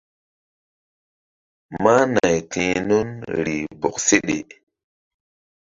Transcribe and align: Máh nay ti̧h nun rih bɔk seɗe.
Máh 1.83 2.03
nay 2.13 2.37
ti̧h 2.51 2.79
nun 2.87 3.09
rih 3.45 3.65
bɔk 3.81 3.95
seɗe. 4.07 4.37